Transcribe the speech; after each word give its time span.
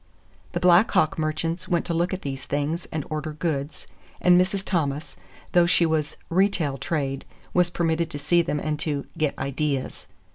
The 0.53 0.59
Black 0.59 0.89
Hawk 0.89 1.19
merchants 1.19 1.67
went 1.67 1.85
to 1.85 1.93
look 1.93 2.11
at 2.11 2.23
these 2.23 2.45
things 2.45 2.87
and 2.91 3.05
order 3.11 3.33
goods, 3.33 3.85
and 4.19 4.35
Mrs. 4.35 4.63
Thomas, 4.65 5.15
though 5.51 5.67
she 5.67 5.85
was 5.85 6.17
"retail 6.29 6.79
trade," 6.79 7.23
was 7.53 7.69
permitted 7.69 8.09
to 8.09 8.17
see 8.17 8.41
them 8.41 8.59
and 8.59 8.79
to 8.79 9.05
"get 9.19 9.37
ideas." 9.37 10.07